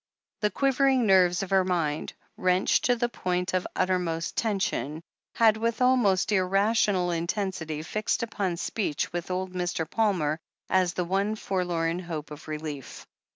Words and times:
The 0.39 0.49
quivering 0.49 1.05
nerves 1.05 1.43
of 1.43 1.51
her 1.51 1.63
mind, 1.63 2.13
wrenched 2.35 2.85
to 2.85 2.95
the 2.95 3.07
point 3.07 3.53
of 3.53 3.67
uttermost 3.75 4.35
tension, 4.35 5.03
had 5.35 5.57
with 5.57 5.79
almost 5.79 6.31
irrational 6.31 7.09
mtensity 7.09 7.85
fixed 7.85 8.23
upon 8.23 8.57
speech 8.57 9.13
with 9.13 9.29
old 9.29 9.53
Mr. 9.53 9.87
Palmer 9.87 10.39
as 10.71 10.93
the 10.95 11.05
one 11.05 11.35
forlorn 11.35 11.99
hope 11.99 12.31
of 12.31 12.47
relief. 12.47 13.05